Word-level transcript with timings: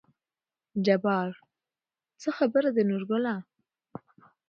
جبار: 0.85 1.31
څه 2.21 2.29
خبره 2.37 2.69
ده 2.75 2.81
نورګله 2.89 3.35